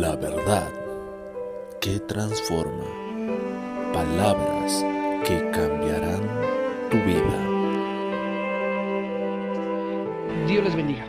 [0.00, 0.72] La verdad
[1.78, 2.86] que transforma.
[3.92, 4.82] Palabras
[5.22, 6.22] que cambiarán
[6.90, 7.38] tu vida.
[10.48, 11.04] Dios les bendiga.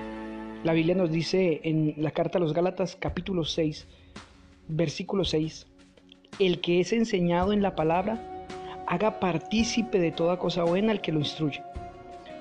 [0.65, 3.87] La Biblia nos dice en la carta a los Gálatas capítulo 6,
[4.67, 5.65] versículo 6,
[6.39, 8.45] el que es enseñado en la palabra,
[8.85, 11.63] haga partícipe de toda cosa buena al que lo instruye.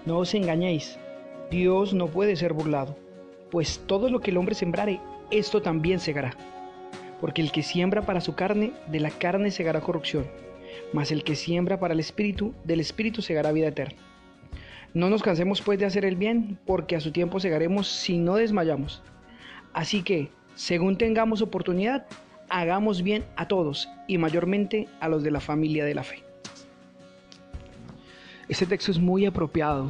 [0.06, 0.98] No os engañéis,
[1.52, 2.96] Dios no puede ser burlado,
[3.52, 4.98] pues todo lo que el hombre sembrare,
[5.32, 6.36] esto también segará.
[7.20, 10.26] Porque el que siembra para su carne, de la carne segará corrupción,
[10.92, 13.98] mas el que siembra para el espíritu, del espíritu segará vida eterna.
[14.94, 18.36] No nos cansemos pues de hacer el bien, porque a su tiempo segaremos si no
[18.36, 19.02] desmayamos.
[19.72, 22.06] Así que, según tengamos oportunidad,
[22.50, 26.22] hagamos bien a todos y mayormente a los de la familia de la fe.
[28.48, 29.88] Este texto es muy apropiado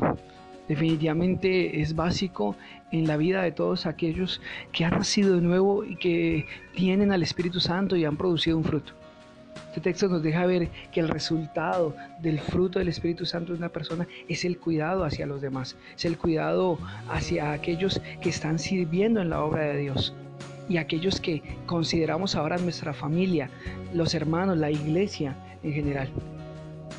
[0.72, 2.56] definitivamente es básico
[2.92, 4.40] en la vida de todos aquellos
[4.72, 8.64] que han nacido de nuevo y que tienen al Espíritu Santo y han producido un
[8.64, 8.94] fruto.
[9.68, 13.68] Este texto nos deja ver que el resultado del fruto del Espíritu Santo de una
[13.68, 16.78] persona es el cuidado hacia los demás, es el cuidado
[17.10, 20.14] hacia aquellos que están sirviendo en la obra de Dios
[20.70, 23.50] y aquellos que consideramos ahora nuestra familia,
[23.92, 26.08] los hermanos, la iglesia en general.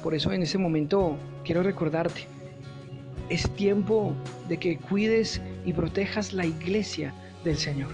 [0.03, 2.27] Por eso en ese momento quiero recordarte
[3.33, 4.13] es tiempo
[4.47, 7.89] de que cuides y protejas la iglesia del Señor.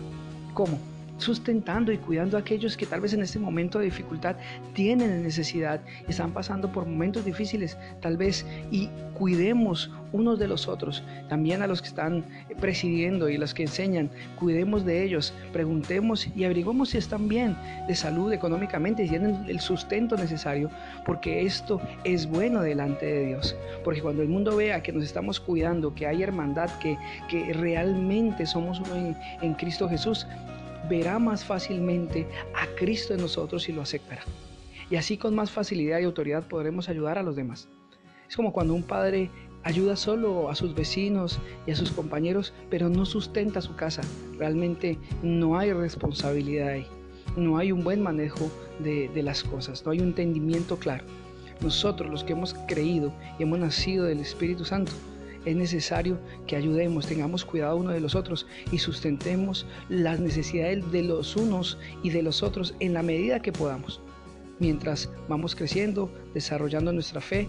[0.54, 0.78] ¿Cómo?
[1.20, 4.36] Sustentando y cuidando a aquellos que tal vez en este momento de dificultad
[4.74, 11.04] tienen necesidad, están pasando por momentos difíciles, tal vez, y cuidemos unos de los otros,
[11.28, 12.24] también a los que están
[12.60, 17.56] presidiendo y los que enseñan, cuidemos de ellos, preguntemos y averiguemos si están bien
[17.88, 20.72] de salud económicamente, si tienen el sustento necesario,
[21.06, 25.40] porque esto es bueno delante de Dios, porque cuando el mundo vea que nos estamos
[25.40, 26.98] cuidando, que hay hermandad, que,
[27.30, 30.26] que realmente somos uno en Cristo Jesús,
[30.90, 34.24] verá más fácilmente a Cristo en nosotros y lo aceptará.
[34.90, 37.70] Y así con más facilidad y autoridad podremos ayudar a los demás.
[38.28, 39.30] Es como cuando un padre
[39.64, 44.02] ayuda solo a sus vecinos y a sus compañeros, pero no sustenta su casa.
[44.38, 46.88] Realmente no hay responsabilidad ahí.
[47.36, 51.04] No hay un buen manejo de, de las cosas, no hay un entendimiento claro.
[51.62, 54.92] Nosotros los que hemos creído y hemos nacido del Espíritu Santo,
[55.46, 61.04] es necesario que ayudemos, tengamos cuidado uno de los otros y sustentemos las necesidades de
[61.04, 64.02] los unos y de los otros en la medida que podamos,
[64.60, 67.48] mientras vamos creciendo, desarrollando nuestra fe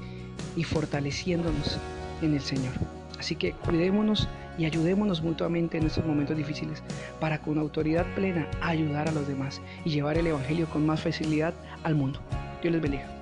[0.56, 1.78] y fortaleciéndonos
[2.22, 2.72] en el Señor.
[3.18, 4.28] Así que cuidémonos
[4.58, 6.82] y ayudémonos mutuamente en estos momentos difíciles
[7.20, 11.54] para con autoridad plena ayudar a los demás y llevar el Evangelio con más facilidad
[11.82, 12.20] al mundo.
[12.62, 13.19] Dios les bendiga.